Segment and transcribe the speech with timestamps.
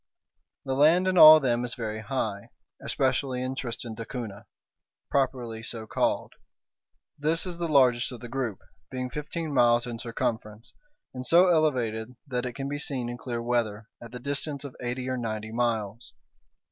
[0.65, 2.49] The land in all of them is very high,
[2.81, 4.47] especially in Tristan d'Acunha,
[5.11, 6.33] properly so called.
[7.19, 10.73] This is the largest of the group, being fifteen miles in circumference,
[11.13, 14.75] and so elevated that it can be seen in clear weather at the distance of
[14.81, 16.15] eighty or ninety miles.